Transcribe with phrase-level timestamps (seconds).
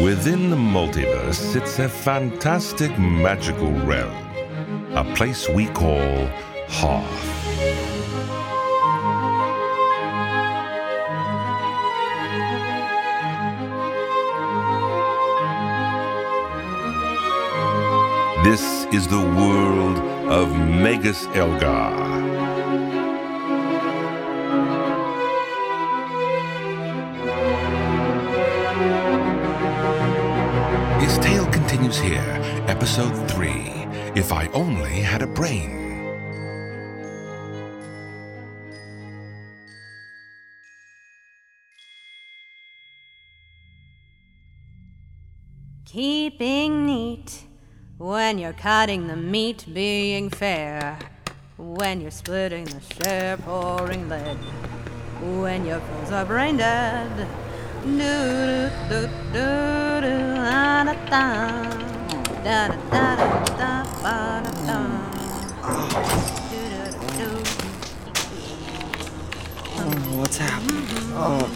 [0.00, 4.10] Within the multiverse sits a fantastic magical realm,
[4.96, 6.26] a place we call
[6.66, 7.28] Hearth.
[18.42, 19.98] This is the world
[20.32, 22.31] of Magus Elgar.
[31.98, 33.50] Here, episode 3
[34.14, 35.82] If I Only Had a Brain.
[45.84, 47.44] Keeping neat
[47.98, 50.98] when you're cutting the meat, being fair.
[51.58, 54.38] When you're splitting the share, pouring lead.
[55.20, 57.28] When your foes are brain dead.
[57.84, 61.81] Do do do do do da da da
[62.44, 63.26] da da da
[63.56, 64.78] da da da da.
[69.78, 70.86] Oh, what's happening?
[71.14, 71.50] Oh,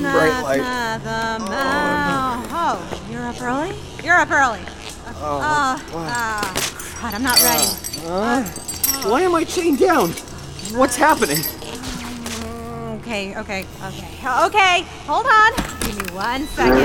[0.00, 0.58] Bright light.
[0.60, 3.74] na, the ma- oh, you're up early?
[4.02, 4.60] You're up early.
[5.06, 6.08] oh, Oh, what?
[6.10, 7.68] ah, I'm not ready.
[8.06, 8.42] Uh,
[9.08, 10.10] why am I chained down?
[10.74, 11.38] What's happening?
[13.00, 14.08] Okay, okay, okay,
[14.46, 14.82] okay.
[15.06, 15.52] Hold on.
[15.98, 16.78] Give me one second.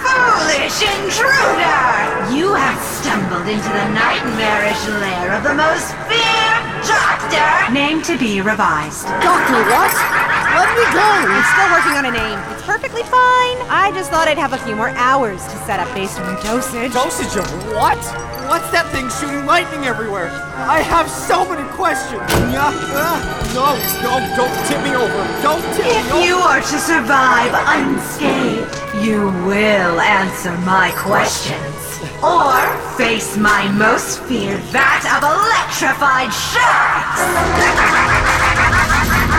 [0.00, 1.76] Foolish intruder!
[2.32, 7.72] You have stumbled into the nightmarish lair of the most feared doctor!
[7.72, 9.04] Name to be revised.
[9.20, 9.92] Doctor, what?
[10.56, 11.04] Let me go!
[11.04, 12.38] I'm still working on a name.
[12.54, 13.58] It's perfectly fine.
[13.68, 16.40] I just thought I'd have a few more hours to set up based on your
[16.42, 16.92] dosage.
[16.94, 18.33] Dosage of what?
[18.48, 20.28] What's that thing shooting lightning everywhere?
[20.68, 22.20] I have so many questions.
[22.52, 23.16] Yeah, uh,
[23.56, 23.72] no,
[24.04, 25.20] no, don't tip me over.
[25.40, 28.68] Don't tip If me you are to survive unscathed,
[29.00, 31.72] you will answer my questions.
[32.20, 32.60] Or
[33.00, 37.24] face my most feared vat of electrified sharks!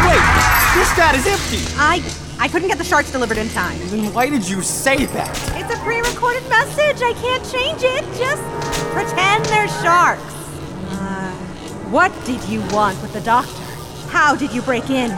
[0.02, 0.26] Wait,
[0.74, 1.62] this vat is empty.
[1.78, 2.02] I
[2.38, 3.80] I couldn't get the sharks delivered in time.
[3.90, 5.32] Then why did you say that?
[5.56, 7.02] It's a pre-recorded message.
[7.02, 8.04] I can't change it.
[8.20, 8.44] Just
[8.96, 10.24] pretend they're sharks.
[10.90, 11.32] Uh,
[11.92, 13.52] what did you want with the doctor?
[14.08, 15.12] How did you break in?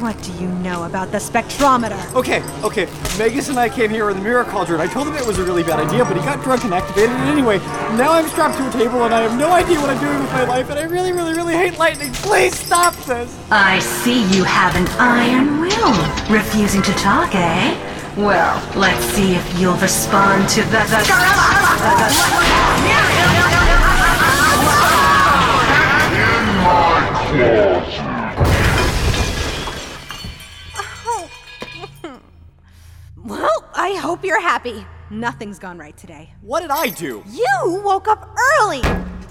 [0.00, 1.98] What do you know about the spectrometer?
[2.14, 2.86] Okay, okay.
[3.16, 4.80] Magus and I came here with the mirror cauldron.
[4.80, 7.12] I told him it was a really bad idea, but he got drunk and activated
[7.12, 7.58] it anyway.
[7.96, 10.32] Now I'm strapped to a table and I have no idea what I'm doing with
[10.32, 12.12] my life, and I really, really, really hate lightning.
[12.12, 13.38] Please stop this.
[13.50, 16.34] I see you have an iron will.
[16.34, 17.93] Refusing to talk, eh?
[18.16, 20.70] Well, let's see if you'll respond to the.
[20.70, 20.70] the
[33.24, 34.86] Well, I hope you're happy.
[35.10, 36.30] Nothing's gone right today.
[36.40, 37.24] What did I do?
[37.28, 38.80] You woke up early.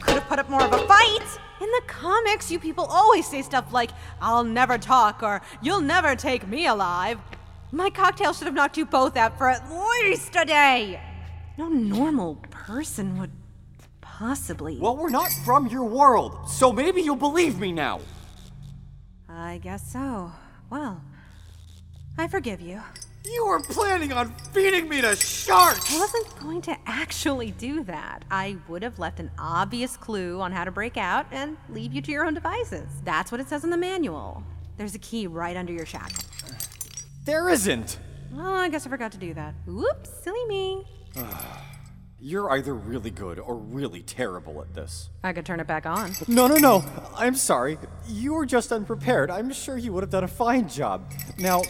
[0.02, 1.40] Could have put up more of a fight.
[1.62, 6.18] In the comics, you people always say stuff like, I'll never talk or you'll never
[6.18, 7.18] take me alive.
[7.74, 9.68] My cocktail should have knocked you both out for at
[10.04, 11.02] least a day.
[11.58, 13.32] No normal person would
[14.00, 14.78] possibly.
[14.78, 18.02] Well, we're not from your world, so maybe you'll believe me now.
[19.28, 20.32] I guess so.
[20.70, 21.02] Well,
[22.16, 22.80] I forgive you.
[23.26, 25.96] You were planning on feeding me to sharks!
[25.96, 28.24] I wasn't going to actually do that.
[28.30, 32.04] I would have left an obvious clue on how to break out and leave you
[32.04, 32.88] to your own devices.
[33.04, 34.44] That's what it says in the manual.
[34.78, 36.24] There's a key right under your shackle.
[37.26, 38.00] There isn't.
[38.36, 39.54] Oh, I guess I forgot to do that.
[39.68, 40.86] Oops, silly me.
[42.20, 45.10] You're either really good or really terrible at this.
[45.24, 46.14] I could turn it back on.
[46.28, 46.86] No, no, no.
[47.16, 47.78] I'm sorry.
[48.08, 49.30] You were just unprepared.
[49.30, 51.12] I'm sure you would have done a fine job.
[51.38, 51.64] Now,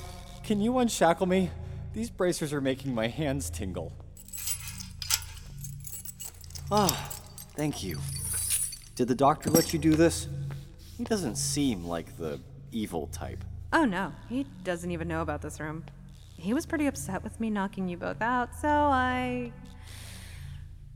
[0.44, 1.50] can you unshackle me?
[1.94, 3.94] These bracers are making my hands tingle.
[6.72, 7.12] Ah,
[7.56, 8.00] thank you.
[8.96, 10.28] Did the doctor let you do this?
[10.98, 12.40] He doesn't seem like the
[12.72, 13.44] evil type.
[13.74, 15.84] Oh no, he doesn't even know about this room.
[16.38, 19.52] He was pretty upset with me knocking you both out, so I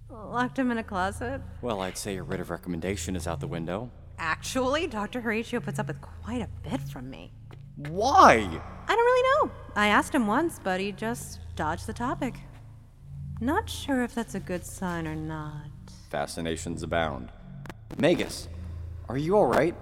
[0.09, 1.41] locked him in a closet.
[1.63, 3.89] Well, I'd say your writ of recommendation is out the window.
[4.19, 5.21] Actually, Dr.
[5.21, 7.31] Horatio puts up with quite a bit from me.
[7.89, 8.33] Why?
[8.35, 9.51] I don't really know.
[9.75, 12.35] I asked him once, but he just dodged the topic.
[13.41, 15.65] Not sure if that's a good sign or not.
[16.09, 17.31] Fascinations abound.
[17.97, 18.47] Magus,
[19.09, 19.75] are you alright?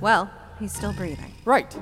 [0.00, 1.32] Well, he's still breathing.
[1.44, 1.76] Right.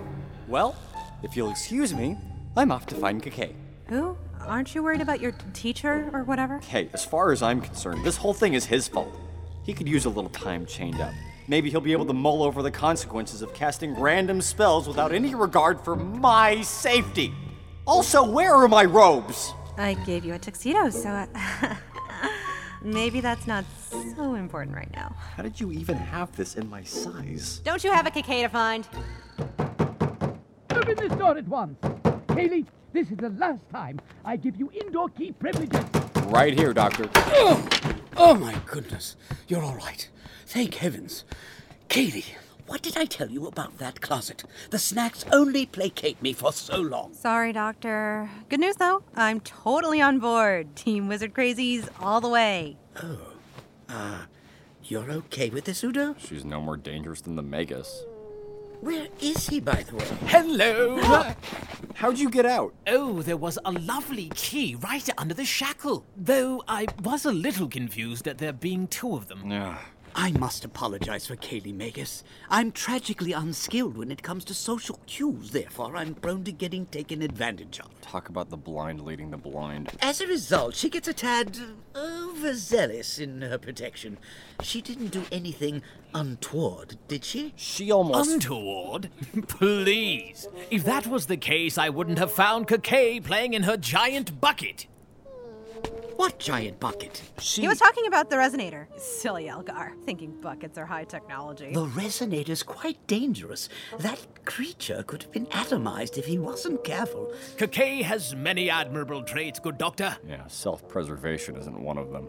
[0.48, 0.76] Well,
[1.22, 2.16] if you'll excuse me,
[2.56, 3.54] I'm off to find Kake.
[3.88, 4.16] Who?
[4.46, 6.58] Aren't you worried about your teacher or whatever?
[6.60, 9.14] Hey, as far as I'm concerned, this whole thing is his fault.
[9.64, 11.12] He could use a little time chained up.
[11.46, 15.34] Maybe he'll be able to mull over the consequences of casting random spells without any
[15.34, 17.34] regard for my safety.
[17.86, 19.52] Also, where are my robes?
[19.76, 21.26] I gave you a tuxedo, so uh,
[22.82, 23.64] maybe that's not
[24.16, 25.14] so important right now.
[25.36, 27.60] How did you even have this in my size?
[27.64, 28.88] Don't you have a cicada find?
[30.70, 31.78] Open this door at once.
[32.28, 35.84] Kaylee, this is the last time I give you indoor key privileges.
[36.26, 37.08] Right here, Doctor.
[37.14, 37.68] Oh,
[38.16, 39.16] oh my goodness.
[39.48, 40.08] You're all right.
[40.46, 41.24] Thank heavens.
[41.88, 42.24] Katie,
[42.70, 44.44] what did I tell you about that closet?
[44.70, 47.12] The snacks only placate me for so long.
[47.14, 48.30] Sorry, Doctor.
[48.48, 49.02] Good news, though.
[49.16, 50.76] I'm totally on board.
[50.76, 52.76] Team Wizard Crazies all the way.
[53.02, 53.32] Oh.
[53.88, 54.20] Uh,
[54.84, 56.14] you're okay with this, Udo?
[56.16, 58.04] She's no more dangerous than the Magus.
[58.80, 60.06] Where is he, by the way?
[60.26, 61.00] Hello!
[61.94, 62.72] How'd you get out?
[62.86, 66.06] oh, there was a lovely key right under the shackle.
[66.16, 69.50] Though I was a little confused at there being two of them.
[69.50, 69.76] Yeah.
[70.14, 72.24] I must apologize for Kaylee Magus.
[72.48, 77.22] I'm tragically unskilled when it comes to social cues, therefore, I'm prone to getting taken
[77.22, 77.88] advantage of.
[78.00, 79.90] Talk about the blind leading the blind.
[80.00, 81.58] As a result, she gets a tad
[81.94, 84.18] overzealous in her protection.
[84.62, 85.82] She didn't do anything
[86.14, 87.52] untoward, did she?
[87.56, 88.30] She almost.
[88.30, 89.10] Untoward?
[89.48, 90.48] Please.
[90.70, 94.86] If that was the case, I wouldn't have found Kakay playing in her giant bucket.
[96.20, 97.22] What giant bucket?
[97.38, 97.62] she.
[97.62, 98.86] He was talking about the resonator.
[99.00, 101.72] Silly Elgar, thinking buckets are high technology.
[101.72, 103.70] The resonator's quite dangerous.
[104.00, 107.32] That creature could have been atomized if he wasn't careful.
[107.56, 110.14] Kakay has many admirable traits, good doctor.
[110.28, 112.28] yeah, self preservation isn't one of them.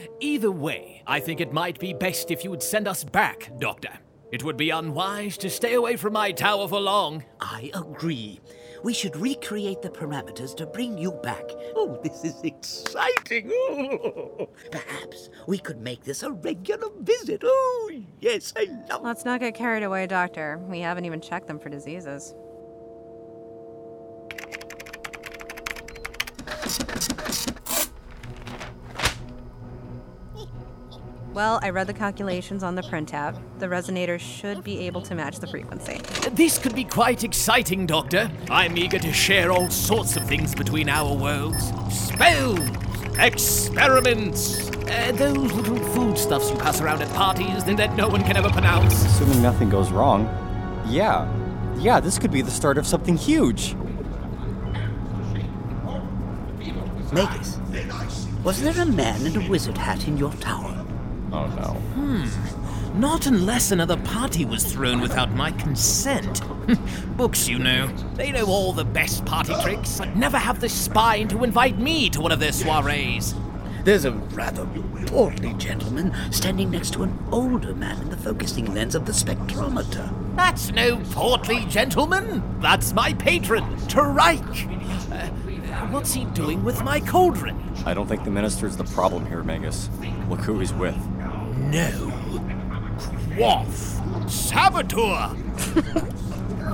[0.20, 3.98] Either way, I think it might be best if you would send us back, Doctor.
[4.30, 7.24] It would be unwise to stay away from my tower for long.
[7.40, 8.38] I agree.
[8.82, 11.44] We should recreate the parameters to bring you back.
[11.76, 13.50] Oh, this is exciting.
[13.52, 17.42] Oh, perhaps we could make this a regular visit.
[17.44, 20.58] Oh, yes, I love Let's not get carried away, Doctor.
[20.68, 22.34] We haven't even checked them for diseases.
[31.34, 33.40] Well, I read the calculations on the printout.
[33.58, 35.98] The resonator should be able to match the frequency.
[36.32, 38.30] This could be quite exciting, Doctor.
[38.50, 42.60] I'm eager to share all sorts of things between our worlds spells,
[43.18, 48.36] experiments, uh, those little foodstuffs you pass around at parties and that no one can
[48.36, 49.02] ever pronounce.
[49.06, 50.26] Assuming nothing goes wrong.
[50.86, 51.32] Yeah.
[51.78, 53.74] Yeah, this could be the start of something huge.
[57.10, 57.58] Magus,
[58.44, 60.81] was there a man in a wizard hat in your tower?
[61.32, 61.74] Oh no.
[61.94, 63.00] Hmm.
[63.00, 66.42] Not unless another party was thrown without my consent.
[67.16, 67.86] Books, you know.
[68.14, 72.10] They know all the best party tricks, but never have the spine to invite me
[72.10, 73.34] to one of their soirees.
[73.84, 74.66] There's a rather
[75.06, 80.36] portly gentleman standing next to an older man in the focusing lens of the spectrometer.
[80.36, 82.60] That's no portly gentleman.
[82.60, 84.68] That's my patron, Tarike.
[85.10, 85.28] Uh,
[85.88, 87.60] what's he doing with my cauldron?
[87.84, 89.88] I don't think the minister's the problem here, Magus.
[90.28, 90.96] Look who he's with.
[91.70, 92.10] No.
[93.36, 94.30] Quaff.
[94.30, 95.28] Saboteur.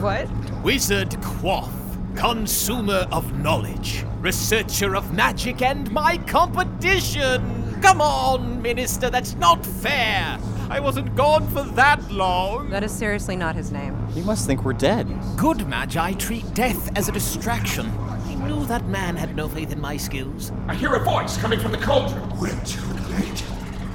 [0.00, 0.28] What?
[0.62, 1.72] Wizard Quaff.
[2.16, 4.04] Consumer of knowledge.
[4.20, 7.78] Researcher of magic and my competition.
[7.80, 10.38] Come on, Minister, that's not fair.
[10.68, 12.68] I wasn't gone for that long.
[12.70, 13.96] That is seriously not his name.
[14.08, 15.06] He must think we're dead.
[15.36, 17.86] Good Magi treat death as a distraction.
[17.86, 20.52] I knew that man had no faith in my skills.
[20.66, 22.28] I hear a voice coming from the cauldron.
[22.38, 22.84] We're too
[23.16, 23.44] late.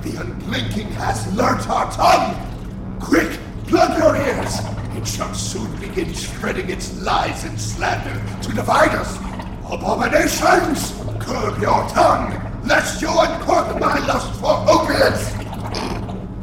[0.03, 2.35] The unblinking has learnt our tongue.
[2.99, 4.59] Quick, plug your ears.
[4.97, 9.17] It shall soon begin spreading its lies and slander to divide us.
[9.71, 10.91] Abominations,
[11.23, 15.31] curb your tongue, lest you uncork my lust for opiates.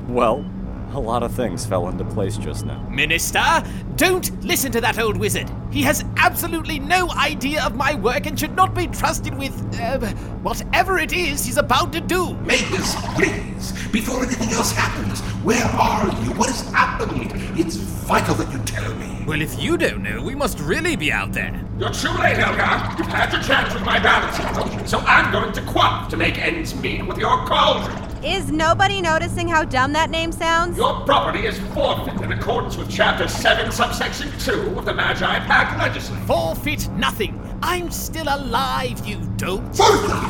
[0.08, 0.49] Well,
[0.92, 2.80] a lot of things fell into place just now.
[2.88, 3.62] Minister,
[3.96, 5.50] don't listen to that old wizard.
[5.70, 9.98] He has absolutely no idea of my work and should not be trusted with uh,
[10.42, 12.34] whatever it is he's about to do.
[12.38, 16.32] Magus, please, before anything else happens, where are you?
[16.32, 17.30] What has happened?
[17.58, 19.24] It's vital that you tell me.
[19.26, 21.64] Well, if you don't know, we must really be out there.
[21.78, 22.96] You're too late, Elgar.
[22.98, 26.36] You've had your chance with my balance system, so I'm going to quaff to make
[26.38, 28.09] ends meet with your cauldron.
[28.24, 30.76] Is nobody noticing how dumb that name sounds?
[30.76, 35.78] Your property is forfeit in accordance with Chapter 7, Subsection 2 of the Magi Pact
[35.78, 36.20] Legislature.
[36.26, 37.40] Forfeit nothing.
[37.62, 39.64] I'm still alive, you dope.
[39.74, 40.20] Further,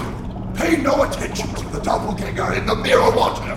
[0.55, 3.57] pay no attention to the doppelganger in the mirror water.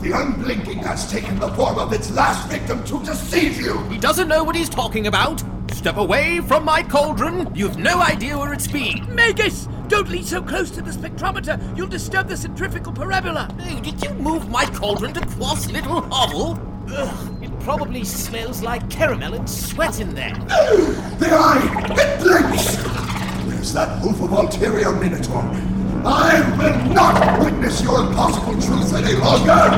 [0.00, 3.78] The unblinking has taken the form of its last victim to deceive you.
[3.90, 5.42] He doesn't know what he's talking about.
[5.72, 7.54] Step away from my cauldron.
[7.54, 9.14] You've no idea where it's been.
[9.14, 11.60] Magus, Don't lean so close to the spectrometer.
[11.76, 13.54] You'll disturb the centrifugal parabola.
[13.60, 16.58] Hey, did you move my cauldron to Quaff's little hovel?
[16.90, 20.32] Ugh, it probably smells like caramel and sweat in there.
[21.20, 21.84] The eye!
[21.90, 22.76] It blinks!
[23.44, 25.42] Where's that hoof of ulterior minotaur?
[26.04, 29.76] I will not witness your impossible truth any longer!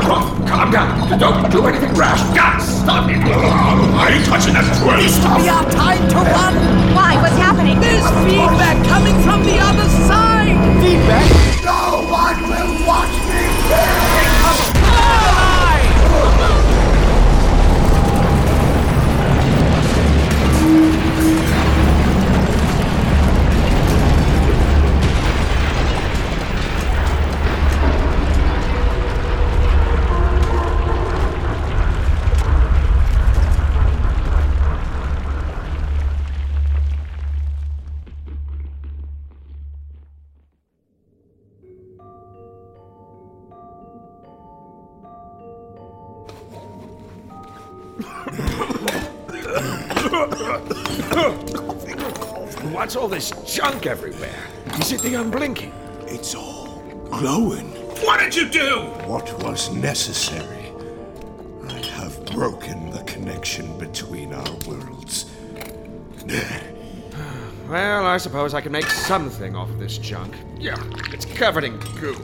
[0.48, 1.18] Calm down.
[1.18, 2.22] Don't do anything rash.
[2.36, 3.16] God, stop it!
[3.18, 5.02] I ain't touching that twirl.
[5.02, 6.94] This could be our time to run.
[6.94, 7.20] Why?
[7.20, 7.80] What's happening?
[7.80, 10.03] There's feedback coming from the other side.
[10.84, 11.43] Feedback?
[53.84, 54.44] This everywhere?
[54.80, 55.72] Is it the unblinking?
[56.06, 57.68] It's all glowing.
[58.04, 58.80] What did you do?
[59.06, 60.72] What was necessary?
[61.68, 65.30] I have broken the connection between our worlds.
[67.66, 70.34] Well, I suppose I can make something off of this junk.
[70.58, 70.76] Yeah,
[71.14, 72.14] it's covered in goo.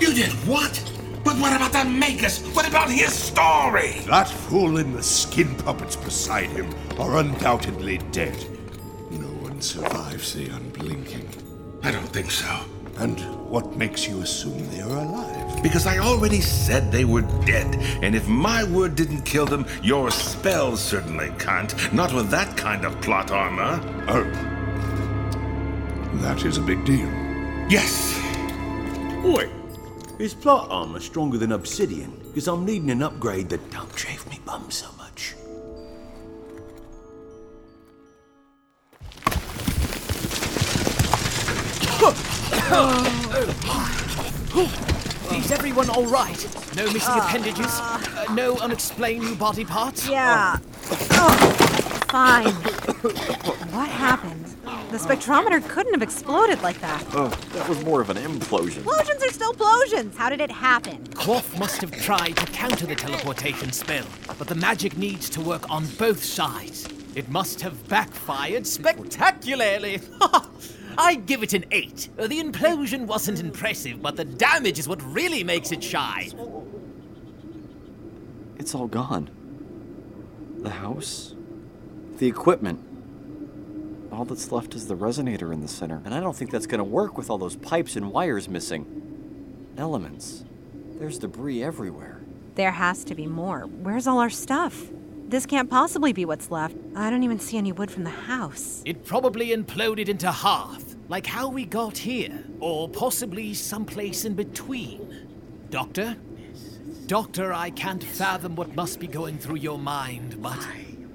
[0.00, 0.74] You did what?
[1.22, 2.40] But what about the Magus?
[2.52, 4.00] What about his story?
[4.08, 8.57] That fool and the skin puppets beside him are undoubtedly dead.
[9.58, 11.28] No one survives the unblinking.
[11.82, 12.60] I don't think so.
[12.98, 13.18] And
[13.50, 15.60] what makes you assume they are alive?
[15.64, 17.74] Because I already said they were dead,
[18.04, 21.74] and if my word didn't kill them, your spells certainly can't.
[21.92, 23.80] Not with that kind of plot armor.
[24.06, 24.22] Oh.
[26.22, 27.08] That is a big deal.
[27.68, 28.16] Yes.
[29.24, 29.50] Oi,
[30.20, 32.16] is plot armor stronger than obsidian?
[32.28, 35.34] Because I'm needing an upgrade that don't chafe me bum so much.
[42.68, 42.74] Is
[45.50, 46.36] everyone all right?
[46.76, 47.64] No missing appendages?
[47.66, 50.06] Uh, no unexplained new body parts?
[50.06, 50.58] Yeah.
[51.12, 51.34] Oh,
[52.08, 52.52] fine.
[53.72, 54.44] What happened?
[54.90, 57.02] The spectrometer couldn't have exploded like that.
[57.14, 58.84] Oh, that was more of an implosion.
[58.84, 60.14] Explosions are still explosions.
[60.18, 61.06] How did it happen?
[61.14, 64.04] Quaff must have tried to counter the teleportation spell,
[64.36, 66.86] but the magic needs to work on both sides.
[67.14, 70.02] It must have backfired spectacularly.
[70.98, 72.08] I give it an 8.
[72.18, 76.32] Uh, The implosion wasn't impressive, but the damage is what really makes it shine.
[78.58, 79.30] It's all gone.
[80.58, 81.34] The house,
[82.18, 82.80] the equipment.
[84.10, 86.82] All that's left is the resonator in the center, and I don't think that's gonna
[86.82, 88.84] work with all those pipes and wires missing.
[89.76, 90.44] Elements.
[90.98, 92.20] There's debris everywhere.
[92.56, 93.60] There has to be more.
[93.60, 94.88] Where's all our stuff?
[95.28, 96.74] This can't possibly be what's left.
[96.96, 98.82] I don't even see any wood from the house.
[98.84, 105.26] It probably imploded into half, like how we got here, or possibly someplace in between.
[105.70, 106.16] Doctor?
[107.06, 110.58] Doctor, I can't fathom what must be going through your mind, but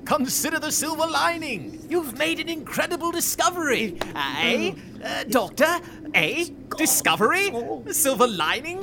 [0.06, 1.86] consider the silver lining.
[1.90, 4.00] You've made an incredible discovery.
[4.16, 4.74] Eh?
[5.04, 5.80] Uh, doctor?
[6.16, 6.48] Eh?
[6.76, 7.54] Discovery?
[7.92, 8.82] Silver lining?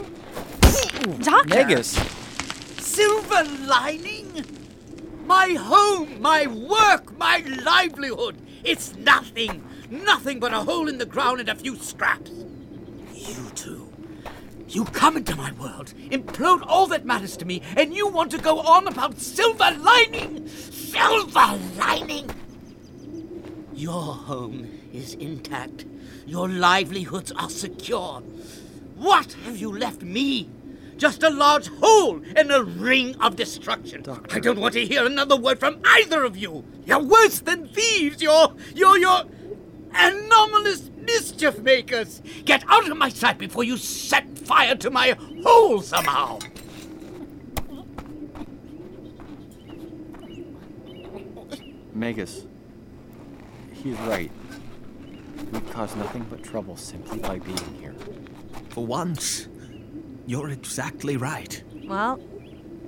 [1.21, 1.49] Doctor!
[1.49, 1.99] Magus!
[2.79, 4.45] Silver lining?
[5.27, 8.37] My home, my work, my livelihood.
[8.63, 9.65] It's nothing.
[9.91, 12.31] Nothing but a hole in the ground and a few scraps.
[13.13, 13.93] You two.
[14.69, 18.39] You come into my world, implode all that matters to me, and you want to
[18.39, 20.47] go on about silver lining?
[20.47, 22.31] Silver lining?
[23.75, 25.87] Your home is intact.
[26.25, 28.23] Your livelihoods are secure.
[28.95, 30.49] What have you left me?
[30.99, 34.05] Just a large hole in a ring of destruction.
[34.31, 36.63] I don't want to hear another word from either of you.
[36.85, 38.23] You're worse than thieves.
[38.23, 39.25] You're, you're, you're
[39.95, 42.23] anomalous mischief makers.
[42.45, 46.39] Get out of my sight before you set fire to my hole somehow.
[51.93, 52.47] Magus.
[53.73, 54.31] He's right.
[55.53, 57.95] We cause nothing but trouble simply by being here.
[58.71, 59.49] For once,
[60.27, 61.63] you're exactly right.
[61.87, 62.17] Well,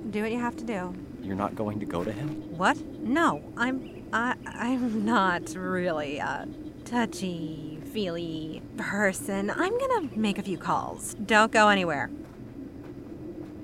[0.09, 0.95] do what you have to do.
[1.21, 2.29] You're not going to go to him?
[2.57, 2.77] What?
[2.99, 4.05] No, I'm.
[4.13, 6.47] I, I'm not really a
[6.93, 9.49] touchy feely person.
[9.49, 11.15] I'm gonna make a few calls.
[11.25, 12.11] Don't go anywhere.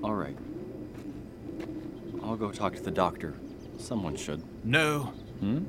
[0.02, 0.36] All right.
[2.24, 3.34] I'll go talk to the doctor.
[3.78, 4.42] Someone should.
[4.64, 5.12] No.
[5.38, 5.60] Hmm?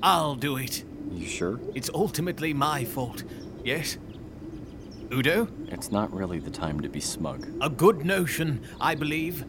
[0.00, 0.84] I'll do it.
[1.10, 1.58] You sure?
[1.74, 3.24] It's ultimately my fault.
[3.64, 3.98] Yes?
[5.12, 5.48] Udo?
[5.66, 7.48] It's not really the time to be smug.
[7.60, 9.44] A good notion, I believe.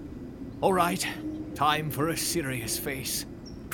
[0.62, 1.08] All right,
[1.54, 3.28] time for a serious face.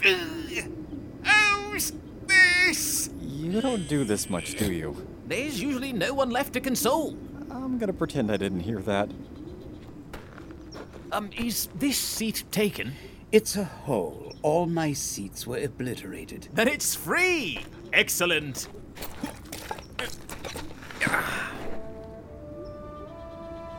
[0.05, 3.09] Oh, space!
[3.45, 5.05] You don't do this much, do you?
[5.27, 7.15] There's usually no one left to console.
[7.51, 9.11] I'm gonna pretend I didn't hear that.
[11.11, 12.93] Um, is this seat taken?
[13.31, 14.33] It's a hole.
[14.41, 16.49] All my seats were obliterated.
[16.53, 17.63] Then it's free!
[17.93, 18.67] Excellent!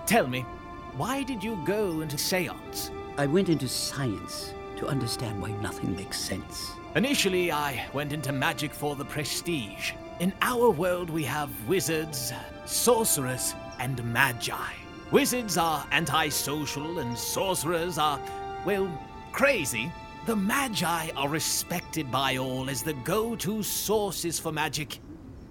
[0.07, 0.43] Tell me,
[0.97, 2.93] why did you go into seance?
[3.19, 6.71] I went into science to understand why nothing makes sense.
[6.97, 9.93] Initially, I went into magic for the prestige.
[10.19, 12.33] In our world, we have wizards,
[12.65, 14.73] sorcerers, and magi.
[15.11, 18.19] Wizards are antisocial, and sorcerers are,
[18.65, 18.88] well,
[19.31, 19.93] crazy.
[20.25, 24.99] The magi are respected by all as the go to sources for magic.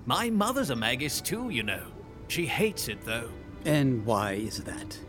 [0.07, 1.83] My mother's a magus too, you know.
[2.27, 3.29] She hates it, though.
[3.65, 4.99] And why is that?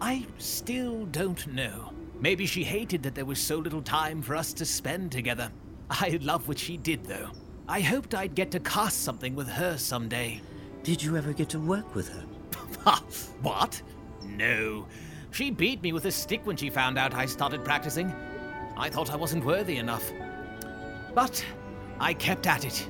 [0.00, 1.92] I still don't know.
[2.18, 5.48] Maybe she hated that there was so little time for us to spend together.
[5.90, 7.30] I love what she did, though.
[7.68, 10.40] I hoped I'd get to cast something with her someday.
[10.82, 12.24] Did you ever get to work with her?
[12.54, 12.64] Ha!
[12.88, 13.02] Ah,
[13.42, 13.82] what?
[14.22, 14.86] No.
[15.32, 18.14] She beat me with a stick when she found out I started practicing.
[18.76, 20.12] I thought I wasn't worthy enough.
[21.14, 21.44] But
[21.98, 22.88] I kept at it.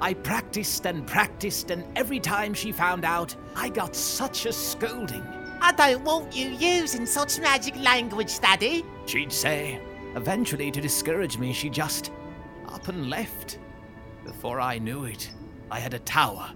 [0.00, 5.22] I practiced and practiced, and every time she found out, I got such a scolding.
[5.60, 8.84] I don't want you using such magic language, Daddy.
[9.06, 9.80] She'd say.
[10.14, 12.12] Eventually, to discourage me, she just
[12.88, 13.58] up and left.
[14.24, 15.30] Before I knew it,
[15.70, 16.50] I had a tower,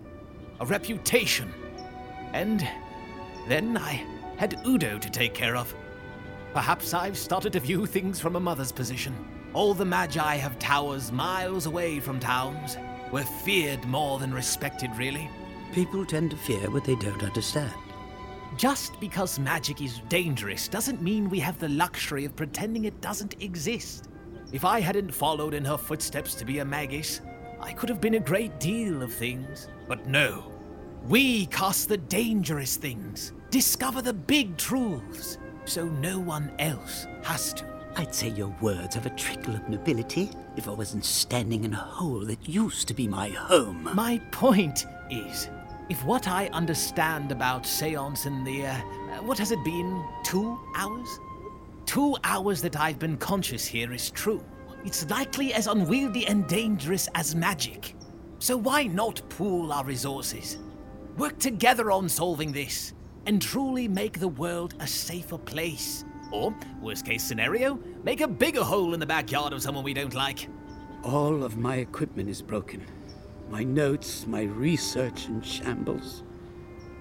[0.60, 1.52] a reputation,
[2.32, 2.66] and
[3.48, 4.02] then I
[4.38, 5.74] had Udo to take care of.
[6.54, 9.14] Perhaps I've started to view things from a mother's position.
[9.52, 12.78] All the Magi have towers miles away from towns.
[13.10, 15.28] We're feared more than respected, really.
[15.74, 17.74] People tend to fear what they don't understand.
[18.56, 23.34] Just because magic is dangerous doesn't mean we have the luxury of pretending it doesn't
[23.42, 24.08] exist.
[24.52, 27.22] If I hadn't followed in her footsteps to be a magus,
[27.58, 29.68] I could have been a great deal of things.
[29.88, 30.52] But no.
[31.08, 37.64] We cast the dangerous things, discover the big truths, so no one else has to.
[37.96, 41.76] I'd say your words have a trickle of nobility if I wasn't standing in a
[41.76, 43.88] hole that used to be my home.
[43.94, 45.48] My point is,
[45.88, 48.76] if what I understand about seance in the, uh,
[49.22, 51.08] what has it been, two hours?
[51.86, 54.44] Two hours that I've been conscious here is true.
[54.84, 57.94] It's likely as unwieldy and dangerous as magic.
[58.38, 60.58] So why not pool our resources?
[61.16, 62.94] Work together on solving this,
[63.26, 66.04] and truly make the world a safer place.
[66.32, 70.14] Or, worst case scenario, make a bigger hole in the backyard of someone we don't
[70.14, 70.48] like.
[71.04, 72.84] All of my equipment is broken.
[73.50, 76.22] My notes, my research in shambles.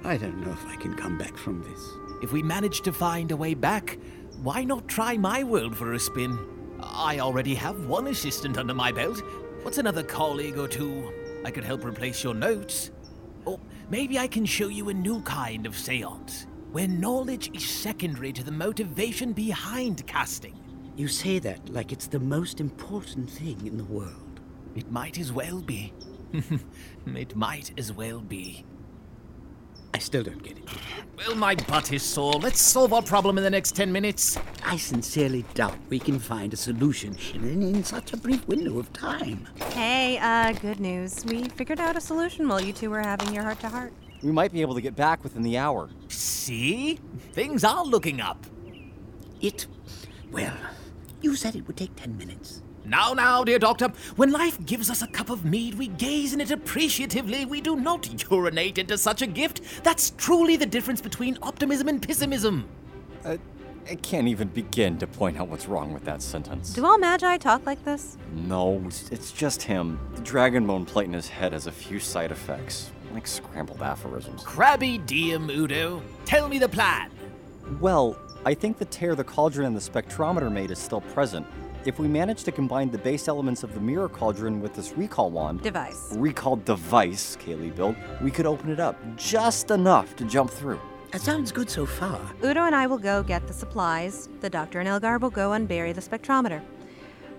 [0.04, 1.82] I don't know if I can come back from this.
[2.22, 3.98] If we manage to find a way back,
[4.41, 6.36] why not try my world for a spin?
[6.82, 9.21] I already have one assistant under my belt.
[9.62, 11.13] What's another colleague or two?
[11.45, 12.89] I could help replace your notes.
[13.45, 13.60] Or
[13.91, 18.43] maybe I can show you a new kind of seance, where knowledge is secondary to
[18.43, 20.58] the motivation behind casting.
[20.95, 24.41] You say that like it's the most important thing in the world.
[24.75, 25.93] It might as well be.
[27.06, 28.65] it might as well be.
[29.93, 30.63] I still don't get it.
[31.17, 32.34] Well, my butt is sore.
[32.34, 34.38] Let's solve our problem in the next ten minutes.
[34.65, 38.91] I sincerely doubt we can find a solution in, in such a brief window of
[38.93, 39.47] time.
[39.73, 41.23] Hey, uh, good news.
[41.25, 43.93] We figured out a solution while you two were having your heart to heart.
[44.23, 45.89] We might be able to get back within the hour.
[46.08, 46.99] See?
[47.34, 48.45] Things are looking up.
[49.41, 49.67] It.
[50.32, 50.58] Well,
[51.21, 52.63] you said it would take ten minutes.
[52.86, 56.41] Now, now, dear doctor, when life gives us a cup of mead, we gaze in
[56.41, 57.46] it appreciatively.
[57.46, 59.62] We do not urinate into such a gift.
[59.84, 62.67] That's truly the difference between optimism and pessimism.
[63.24, 63.38] Uh,
[63.89, 66.74] I can't even begin to point out what's wrong with that sentence.
[66.74, 68.17] Do all magi talk like this?
[68.34, 70.00] No, it's, it's just him.
[70.15, 74.44] The dragon bone plate in his head has a few side effects, like scrambled aphorisms.
[74.44, 76.02] Crabby diem, Udo.
[76.26, 77.12] Tell me the plan.
[77.80, 81.46] Well, I think the tear the cauldron and the spectrometer made is still present.
[81.84, 85.32] If we manage to combine the base elements of the mirror cauldron with this recall
[85.32, 86.10] wand, Device.
[86.15, 90.80] recall device Kaylee built, we could open it up just enough to jump through.
[91.12, 92.22] That sounds good so far.
[92.44, 94.30] Udo and I will go get the supplies.
[94.41, 96.62] The doctor and Elgar will go unbury the spectrometer.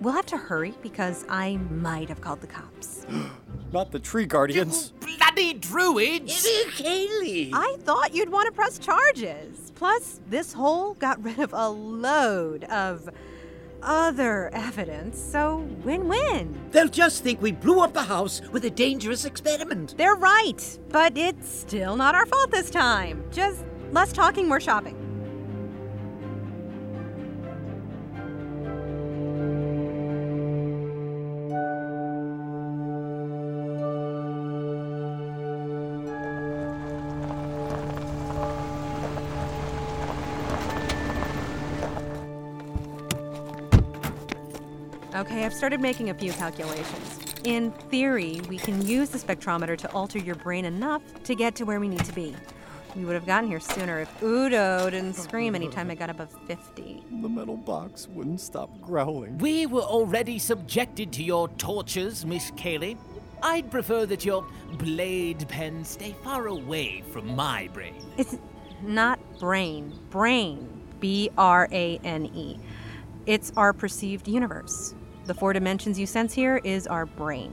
[0.00, 3.06] We'll have to hurry because I might have called the cops.
[3.72, 4.92] Not the tree guardians.
[5.00, 6.44] Bloody druids!
[6.76, 7.50] Kaylee!
[7.54, 9.70] I thought you'd want to press charges.
[9.76, 13.08] Plus, this hole got rid of a load of
[13.82, 16.58] other evidence, so win win.
[16.70, 19.96] They'll just think we blew up the house with a dangerous experiment.
[19.96, 23.24] They're right, but it's still not our fault this time.
[23.30, 25.01] Just less talking, more shopping.
[45.52, 47.18] I've started making a few calculations.
[47.44, 51.66] In theory, we can use the spectrometer to alter your brain enough to get to
[51.66, 52.34] where we need to be.
[52.96, 57.04] We would have gotten here sooner if Udo didn't scream anytime I got above 50.
[57.20, 59.36] The metal box wouldn't stop growling.
[59.36, 62.96] We were already subjected to your tortures, Miss Kaylee.
[63.42, 64.46] I'd prefer that your
[64.78, 68.02] blade pen stay far away from my brain.
[68.16, 68.38] It's
[68.80, 70.66] not brain, brain.
[70.98, 72.58] B R A N E.
[73.26, 74.94] It's our perceived universe.
[75.26, 77.52] The four dimensions you sense here is our brain,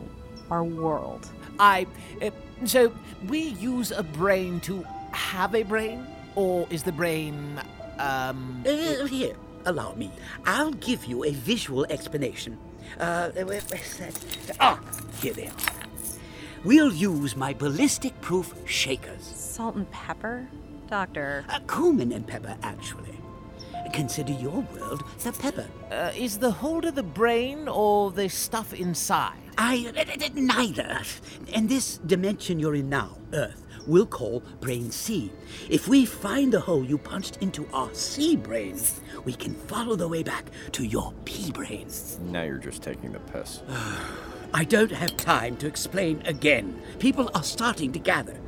[0.49, 1.27] our world.
[1.59, 1.85] I.
[2.21, 2.31] Uh,
[2.65, 2.91] so,
[3.27, 6.05] we use a brain to have a brain?
[6.35, 7.59] Or is the brain.
[7.99, 8.63] um.
[8.65, 10.11] Uh, here, allow me.
[10.45, 12.57] I'll give you a visual explanation.
[12.99, 14.55] Uh, where's that?
[14.59, 14.79] Ah,
[15.21, 15.53] here they are.
[16.63, 19.21] We'll use my ballistic proof shakers.
[19.23, 20.47] Salt and pepper?
[20.89, 21.45] Doctor.
[21.49, 23.18] Uh, cumin and pepper, actually.
[23.93, 25.67] Consider your world the pepper.
[25.91, 29.37] Uh, is the holder the brain or the stuff inside?
[29.57, 29.91] I.
[29.97, 31.01] uh, neither.
[31.53, 35.31] And this dimension you're in now, Earth, we'll call Brain C.
[35.69, 38.77] If we find the hole you punched into our C brain,
[39.25, 41.87] we can follow the way back to your P brain.
[42.21, 43.61] Now you're just taking the piss.
[44.53, 46.81] I don't have time to explain again.
[46.99, 48.39] People are starting to gather.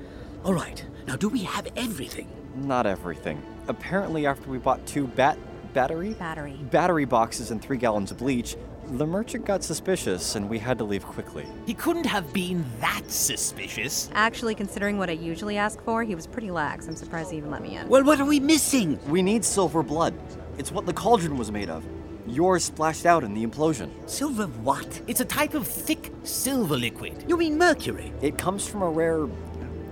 [0.44, 2.28] All right, now do we have everything?
[2.56, 3.42] Not everything.
[3.72, 5.38] Apparently, after we bought two bat
[5.74, 8.58] battery battery battery boxes and three gallons of bleach,
[8.90, 11.46] the merchant got suspicious and we had to leave quickly.
[11.66, 14.10] He couldn't have been that suspicious.
[14.14, 16.90] Actually, considering what I usually ask for, he was pretty lax.
[16.90, 17.88] I'm surprised he even let me in.
[17.88, 19.00] Well, what are we missing?
[19.08, 20.14] We need silver blood.
[20.58, 21.86] It's what the cauldron was made of.
[22.28, 23.90] Yours splashed out in the implosion.
[24.10, 25.02] Silver what?
[25.08, 27.24] It's a type of thick silver liquid.
[27.26, 28.12] You mean mercury?
[28.22, 29.30] It comes from a rare s-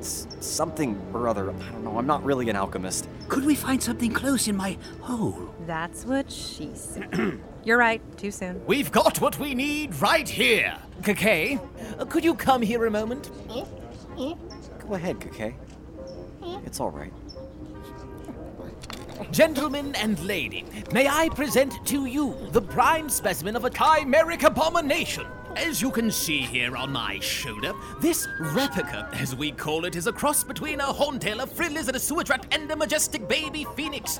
[0.05, 1.49] something or other.
[1.49, 1.97] I don't know.
[1.97, 3.07] I'm not really an alchemist.
[3.27, 5.53] Could we find something close in my hole?
[5.65, 7.39] That's what she said.
[7.63, 8.65] You're right, too soon.
[8.65, 10.77] We've got what we need right here.
[11.01, 11.59] Kakay,
[11.99, 13.29] uh, could you come here a moment?
[13.47, 15.53] Go ahead, Kakay.
[16.65, 17.13] It's all right.
[19.31, 25.27] Gentlemen and lady, may I present to you the prime specimen of a chimeric abomination.
[25.55, 30.07] As you can see here on my shoulder, this replica, as we call it, is
[30.07, 33.65] a cross between a horntail, a frill lizard, a sewer rat, and a majestic baby
[33.75, 34.19] phoenix.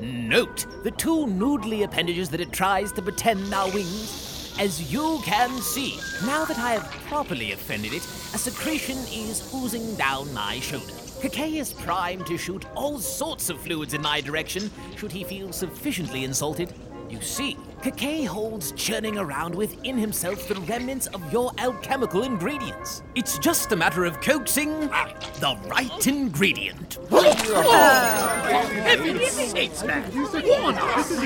[0.00, 4.54] Note the two noodly appendages that it tries to pretend are wings.
[4.58, 8.02] As you can see, now that I have properly offended it,
[8.34, 10.92] a secretion is oozing down my shoulder.
[11.20, 15.52] Kakay is primed to shoot all sorts of fluids in my direction should he feel
[15.52, 16.74] sufficiently insulted.
[17.12, 23.02] You see, Kakay holds churning around within himself the remnants of your alchemical ingredients.
[23.14, 26.98] It's just a matter of coaxing the right ingredient.
[27.12, 27.76] I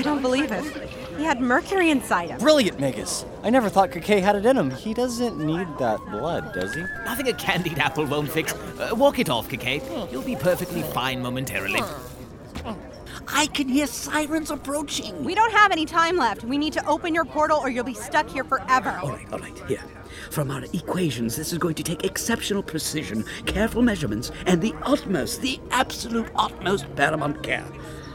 [0.03, 0.89] don't believe it.
[1.17, 2.39] He had mercury inside him.
[2.39, 3.23] Brilliant, Magus.
[3.43, 4.71] I never thought Kakay had it in him.
[4.71, 6.83] He doesn't need that blood, does he?
[7.05, 8.51] Nothing a candied apple won't fix.
[8.53, 10.11] Uh, walk it off, Kakay.
[10.11, 11.79] You'll be perfectly fine momentarily.
[13.27, 15.23] I can hear sirens approaching.
[15.23, 16.43] We don't have any time left.
[16.43, 18.97] We need to open your portal or you'll be stuck here forever.
[19.03, 19.83] All right, all right, here.
[20.31, 25.41] From our equations, this is going to take exceptional precision, careful measurements, and the utmost,
[25.41, 27.65] the absolute utmost paramount care.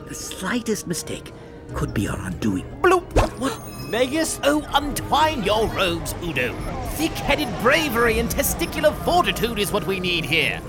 [0.09, 1.33] The slightest mistake
[1.75, 2.65] could be our undoing.
[2.83, 3.03] Bloop!
[3.39, 3.61] What?
[3.91, 4.41] Magus?
[4.45, 6.55] Oh, untwine your robes, Udo.
[6.95, 10.61] Thick-headed bravery and testicular fortitude is what we need here.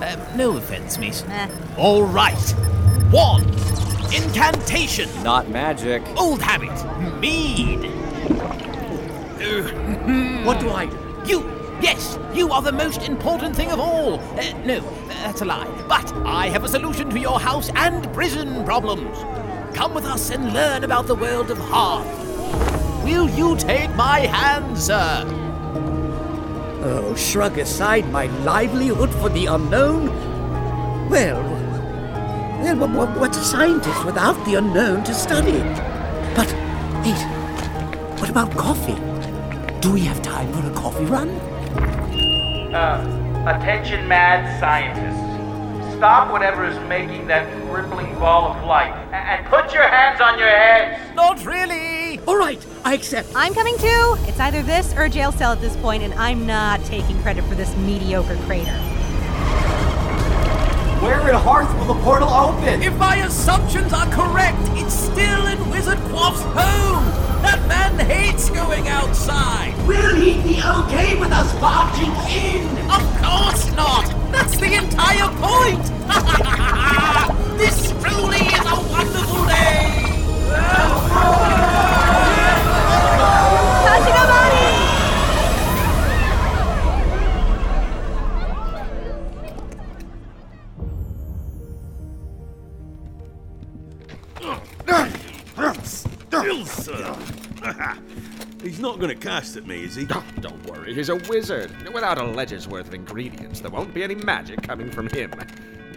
[0.00, 1.24] Uh, no offense, miss.
[1.76, 2.50] All right.
[3.10, 3.44] One.
[4.12, 5.08] Incantation.
[5.22, 6.02] Not magic.
[6.16, 6.70] Old habit.
[7.20, 7.84] Mead.
[10.44, 10.96] what do I do?
[11.24, 11.60] You.
[11.80, 14.18] Yes, you are the most important thing of all.
[14.18, 15.68] Uh, no, that's a lie.
[15.88, 19.16] But I have a solution to your house and prison problems.
[19.76, 22.08] Come with us and learn about the world of Hearth.
[23.04, 25.24] Will you take my hand, sir?
[26.82, 30.08] Oh, shrug aside my livelihood for the unknown?
[31.08, 31.59] Well,
[32.62, 35.58] well, wha- wha- what's a scientist without the unknown to study?
[36.34, 36.48] But,
[37.04, 37.20] wait,
[38.20, 38.98] what about coffee?
[39.80, 41.28] Do we have time for a coffee run?
[42.74, 43.00] Uh,
[43.46, 45.26] attention, mad scientists.
[45.96, 50.48] Stop whatever is making that rippling ball of light and put your hands on your
[50.48, 51.14] heads.
[51.14, 52.18] Not really.
[52.26, 53.28] All right, I accept.
[53.34, 54.16] I'm coming too.
[54.20, 57.44] It's either this or a jail cell at this point, and I'm not taking credit
[57.44, 58.78] for this mediocre crater.
[61.00, 62.82] Where in Hearth will the portal open?
[62.82, 67.06] If my assumptions are correct, it's still in Wizard Quaff's home.
[67.40, 69.74] That man hates going outside.
[69.88, 72.68] Will he be okay with us barging in?
[72.90, 74.12] Of course not.
[74.30, 75.82] That's the entire point.
[77.58, 80.00] this truly is a wonderful day.
[98.70, 100.06] He's not going to cast at me, is he?
[100.10, 101.72] Oh, don't worry, he's a wizard.
[101.92, 105.32] Without a ledger's worth of ingredients, there won't be any magic coming from him.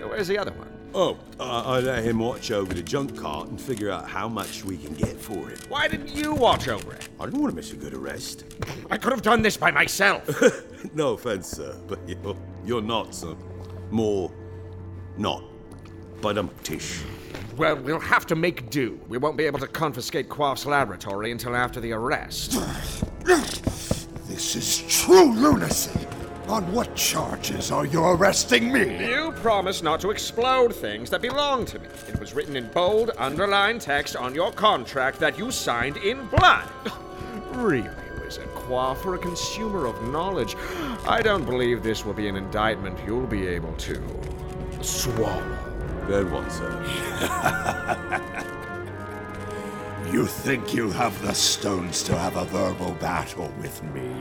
[0.02, 0.76] Where's the other one?
[0.96, 4.66] Oh, uh, I let him watch over the junk cart and figure out how much
[4.66, 5.70] we can get for it.
[5.70, 7.10] Why didn't you watch over it?
[7.20, 8.46] I didn't want to miss a good arrest.
[8.90, 10.28] I could have done this by myself.
[10.96, 13.36] no offense, sir, but you're, you're not, sir.
[13.92, 14.32] More
[15.16, 15.44] not.
[16.22, 17.04] But um, tish.
[17.58, 19.00] Well, we'll have to make do.
[19.08, 22.58] We won't be able to confiscate Quaff's laboratory until after the arrest.
[24.28, 26.08] This is true lunacy.
[26.48, 29.08] On what charges are you arresting me?
[29.08, 31.88] You promised not to explode things that belong to me.
[32.08, 36.68] It was written in bold, underlined text on your contract that you signed in blood.
[37.52, 37.88] really,
[38.20, 40.56] Wizard Quaff, for a consumer of knowledge,
[41.08, 44.02] I don't believe this will be an indictment you'll be able to
[44.82, 45.63] swallow.
[46.08, 48.20] Good one, sir.
[50.14, 54.14] You think you have the stones to have a verbal battle with me?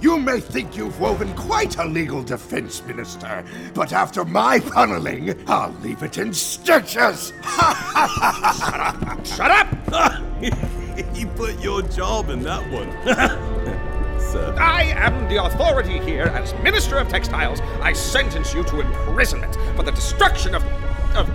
[0.00, 5.74] You may think you've woven quite a legal defense, Minister, but after my funneling, I'll
[5.82, 7.34] leave it in stitches!
[9.36, 9.68] Shut up!
[11.14, 13.87] you put your job in that one.
[14.28, 14.54] Sir.
[14.58, 17.60] I am the authority here as Minister of Textiles.
[17.80, 20.62] I sentence you to imprisonment for the destruction of.
[21.16, 21.28] of.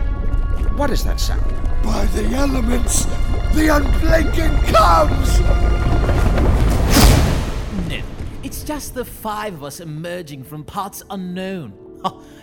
[0.78, 1.44] What is that sound?
[1.84, 3.06] By the elements,
[3.54, 5.40] the unblinking comes!
[7.90, 8.02] No,
[8.42, 11.74] it's just the five of us emerging from parts unknown.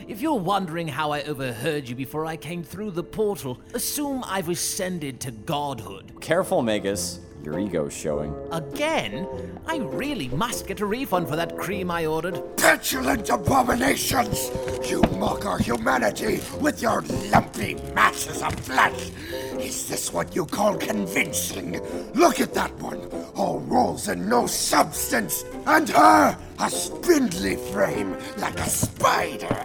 [0.09, 4.49] If you're wondering how I overheard you before I came through the portal, assume I've
[4.49, 6.21] ascended to godhood.
[6.21, 7.21] Careful, Magus.
[7.45, 8.35] Your ego's showing.
[8.53, 9.27] Again?
[9.67, 12.41] I really must get a refund for that cream I ordered.
[12.57, 14.51] Petulant abominations!
[14.89, 19.11] You mock our humanity with your lumpy masses of flesh!
[19.59, 21.81] Is this what you call convincing?
[22.15, 23.01] Look at that one!
[23.35, 25.45] All rolls and no substance!
[25.67, 26.39] And her!
[26.59, 29.63] A spindly frame like a spider!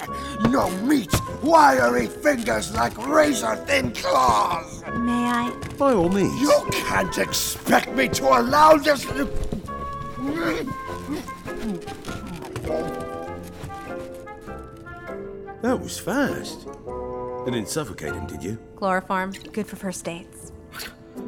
[0.50, 1.14] No meat!
[1.44, 4.75] Wiry fingers like razor thin claws!
[4.94, 5.52] May I?
[5.78, 6.40] By all means.
[6.40, 9.06] You can't expect me to allow this.
[15.62, 16.68] That was fast.
[17.46, 18.58] And didn't suffocate him, did you?
[18.76, 20.52] Chloroform, good for first dates.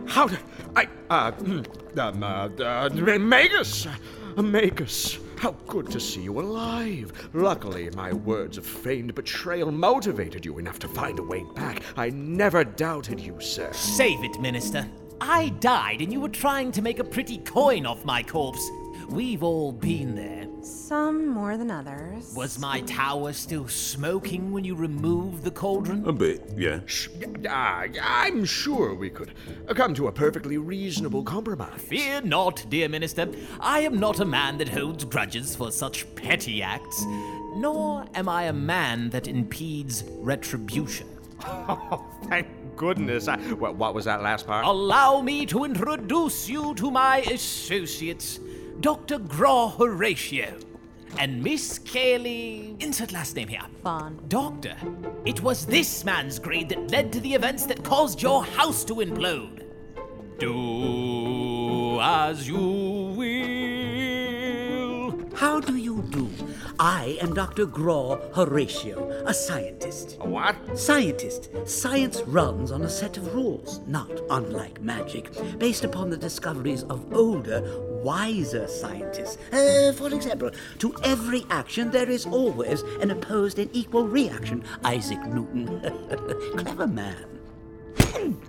[0.06, 0.40] How did
[0.76, 0.88] I?
[1.10, 1.32] Uh,
[1.98, 2.90] um, uh, uh,
[3.20, 5.20] Magus, uh, Magus.
[5.38, 7.30] How good to see you alive.
[7.34, 11.84] Luckily, my words of feigned betrayal motivated you enough to find a way back.
[11.96, 13.72] I never doubted you, sir.
[13.72, 14.90] Save it, Minister.
[15.22, 18.68] I died and you were trying to make a pretty coin off my corpse.
[19.10, 20.47] We've all been there.
[20.68, 22.34] Some more than others.
[22.36, 26.06] Was my tower still smoking when you removed the cauldron?
[26.06, 26.82] A bit, yeah.
[27.50, 29.34] Ah, I'm sure we could
[29.76, 31.80] come to a perfectly reasonable compromise.
[31.80, 33.30] Fear not, dear Minister.
[33.62, 37.02] I am not a man that holds grudges for such petty acts,
[37.56, 41.08] nor am I a man that impedes retribution.
[41.46, 43.28] Oh, thank goodness.
[43.28, 44.66] I, what, what was that last part?
[44.66, 48.40] Allow me to introduce you to my associates,
[48.80, 49.18] Dr.
[49.18, 50.60] Graw Horatio
[51.18, 52.80] and Miss Kaylee.
[52.82, 53.64] Insert last name here.
[53.82, 54.20] Fawn.
[54.28, 54.76] Doctor,
[55.26, 58.96] it was this man's greed that led to the events that caused your house to
[58.96, 59.64] implode.
[60.38, 63.58] Do as you will.
[65.36, 66.30] How do you do?
[66.80, 67.66] I am Dr.
[67.66, 70.18] Graw Horatio, a scientist.
[70.22, 70.56] A what?
[70.78, 71.50] Scientist.
[71.66, 77.12] Science runs on a set of rules, not unlike magic, based upon the discoveries of
[77.14, 77.62] older,
[78.04, 79.38] wiser scientists.
[79.52, 84.64] Uh, for example, to every action there is always an opposed and equal reaction.
[84.84, 85.82] Isaac Newton.
[86.58, 87.40] Clever man.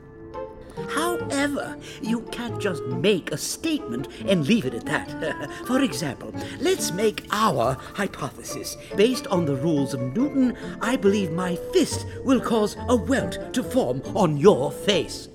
[0.89, 5.51] However, you can't just make a statement and leave it at that.
[5.67, 8.77] For example, let's make our hypothesis.
[8.97, 13.63] Based on the rules of Newton, I believe my fist will cause a welt to
[13.63, 15.29] form on your face.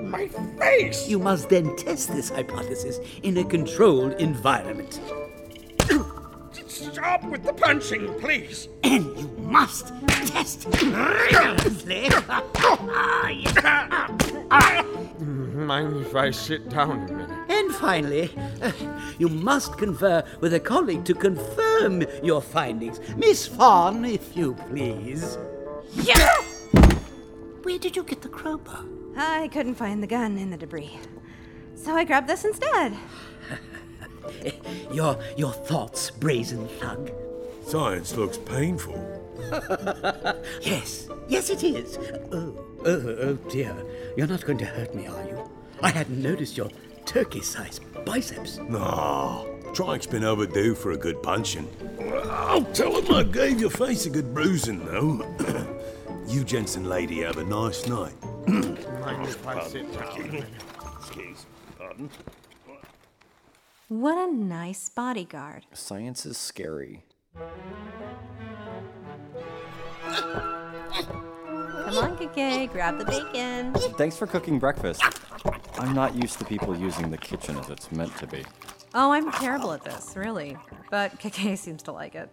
[0.00, 0.28] My
[0.58, 1.08] face!
[1.08, 5.00] You must then test this hypothesis in a controlled environment.
[6.66, 8.68] Stop with the punching, please.
[8.82, 12.08] And you must test rigorously.
[15.54, 17.30] Mind if I sit down a minute?
[17.48, 18.72] And finally, uh,
[19.18, 23.00] you must confer with a colleague to confirm your findings.
[23.16, 25.38] Miss Fawn, if you please.
[27.62, 28.84] Where did you get the crowbar?
[29.16, 30.98] I couldn't find the gun in the debris.
[31.74, 32.96] So I grabbed this instead.
[34.92, 37.10] Your your thoughts, brazen thug.
[37.66, 38.94] Science looks painful.
[40.60, 41.98] yes, yes, it is.
[42.30, 43.74] Oh, oh, oh dear.
[44.16, 45.50] You're not going to hurt me, are you?
[45.82, 46.70] I hadn't noticed your
[47.06, 48.58] turkey-sized biceps.
[48.58, 49.44] Nah,
[49.74, 51.68] Trike's been overdue for a good punching.
[52.24, 55.26] I'll tell him I gave your face a good bruising, though.
[56.26, 58.14] you gents and lady have a nice night.
[58.46, 60.44] Mind if I sit down?
[60.98, 61.46] Excuse,
[61.78, 62.10] pardon.
[63.88, 65.66] What a nice bodyguard.
[65.72, 67.04] Science is scary.
[71.92, 73.74] Come on, Kakay, grab the bacon.
[73.98, 75.02] Thanks for cooking breakfast.
[75.78, 78.44] I'm not used to people using the kitchen as it's meant to be.
[78.94, 80.56] Oh, I'm terrible at this, really.
[80.90, 82.30] But Kakay seems to like it.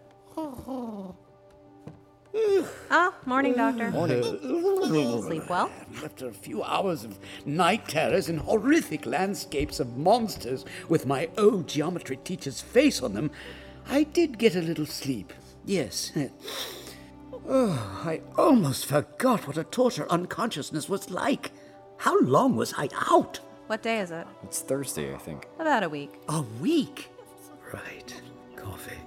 [2.92, 3.92] Ah, morning, Doctor.
[3.92, 4.24] Morning.
[5.22, 5.70] Sleep well?
[6.04, 11.68] After a few hours of night terrors and horrific landscapes of monsters with my old
[11.68, 13.32] geometry teacher's face on them,
[13.88, 15.34] I did get a little sleep.
[15.66, 16.12] Yes.
[17.48, 21.52] Oh, I almost forgot what a torture unconsciousness was like.
[21.98, 23.40] How long was I out?
[23.68, 24.26] What day is it?
[24.44, 25.48] It's Thursday, I think.
[25.60, 26.14] About a week.
[26.30, 27.10] A week?
[27.72, 28.22] Right.
[28.56, 28.98] Coffee.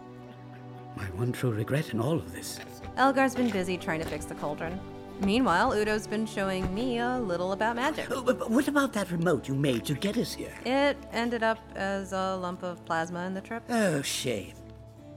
[0.97, 2.61] My one true regret in all of this.
[2.97, 4.79] Elgar's been busy trying to fix the cauldron.
[5.21, 8.11] Meanwhile, Udo's been showing me a little about magic.
[8.11, 10.53] Oh, but, but what about that remote you made to get us here?
[10.65, 13.63] It ended up as a lump of plasma in the trip.
[13.71, 14.55] Oh, shame.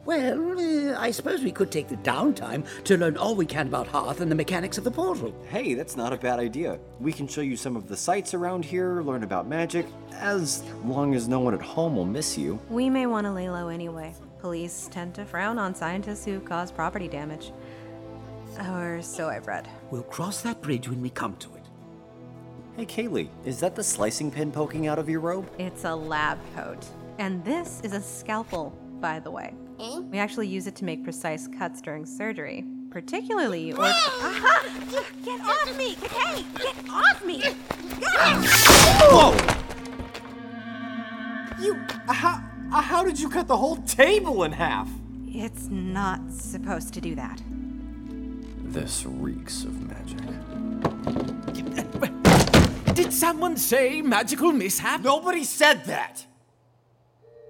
[0.06, 3.88] Well, uh, I suppose we could take the downtime to learn all we can about
[3.88, 5.34] Hearth and the mechanics of the portal.
[5.50, 6.80] Hey, that's not a bad idea.
[7.00, 11.16] We can show you some of the sights around here, learn about magic, as long
[11.16, 12.60] as no one at home will miss you.
[12.70, 14.14] We may want to lay low anyway.
[14.46, 17.52] Police tend to frown on scientists who cause property damage.
[18.70, 19.68] Or so I've read.
[19.90, 21.64] We'll cross that bridge when we come to it.
[22.78, 25.50] Hey, Kaylee, is that the slicing pin poking out of your robe?
[25.58, 26.86] It's a lab coat.
[27.18, 28.70] And this is a scalpel,
[29.02, 29.56] by the way.
[30.12, 33.82] We actually use it to make precise cuts during surgery, particularly or.
[33.86, 34.64] Aha!
[35.24, 35.96] Get off me!
[35.96, 36.46] Hey!
[36.60, 37.42] Get off me!
[39.10, 39.36] Whoa!
[41.60, 41.74] You.
[42.08, 44.90] How, uh, how did you cut the whole table in half?
[45.28, 47.42] It's not supposed to do that.
[48.64, 50.22] This reeks of magic.
[52.94, 55.02] Did someone say magical mishap?
[55.02, 56.26] Nobody said that!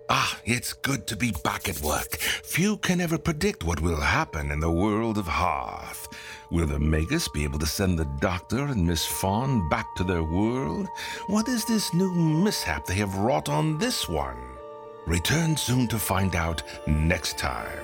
[0.10, 2.17] Ah, it's good to be back at work.
[2.17, 6.08] Few can ever predict what will happen in the world of Hearth.
[6.51, 10.23] Will the Magus be able to send the Doctor and Miss Fawn back to their
[10.23, 10.88] world?
[11.28, 14.38] What is this new mishap they have wrought on this one?
[15.06, 17.84] Return soon to find out next time.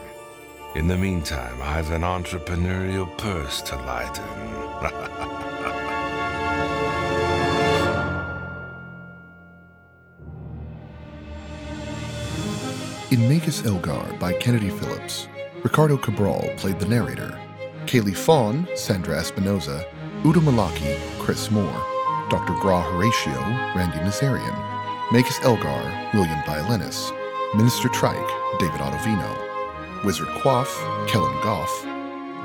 [0.74, 4.24] In the meantime, I've an entrepreneurial purse to lighten.
[13.12, 15.28] In Magus Elgar by Kennedy Phillips,
[15.62, 17.40] Ricardo Cabral played the narrator.
[17.86, 19.86] Kaylee Fawn, Sandra Espinoza,
[20.26, 21.86] Udo Malaki, Chris Moore,
[22.32, 22.56] Dr.
[22.62, 23.40] Gra Horatio,
[23.76, 24.71] Randy Nazarian,
[25.12, 27.12] Magus Elgar, William Violinus,
[27.54, 28.15] Minister Trike,
[28.60, 30.74] David Ottavino, Wizard Quaff,
[31.10, 31.84] Kellen Goff,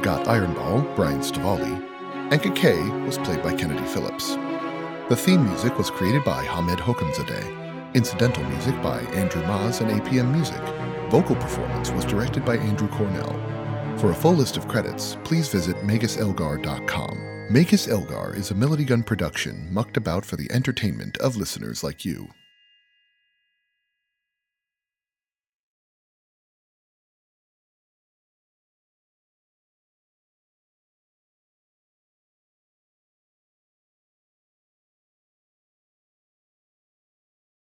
[0.03, 1.81] Got Ironball, Brian Stivale,
[2.33, 4.35] and Kay was played by Kennedy Phillips.
[5.09, 7.95] The theme music was created by Hamed Hokamzadeh.
[7.95, 10.61] Incidental music by Andrew Maz and APM Music.
[11.09, 13.33] Vocal performance was directed by Andrew Cornell.
[13.97, 17.47] For a full list of credits, please visit MagusElgar.com.
[17.49, 22.05] Magus Elgar is a Melody Gun production mucked about for the entertainment of listeners like
[22.05, 22.29] you.